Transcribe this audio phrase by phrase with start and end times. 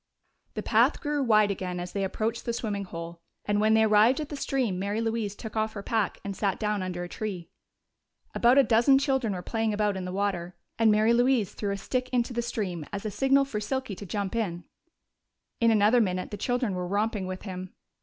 [0.55, 4.19] The path grew wide again as they approached the swimming hole, and when they arrived
[4.19, 7.51] at the stream Mary Louise took off her pack and sat down under a tree.
[8.33, 11.77] About a dozen children were playing about in the water, and Mary Louise threw a
[11.77, 14.63] stick into the stream as a signal for Silky to jump in.
[15.59, 17.75] In another minute the children were romping with him.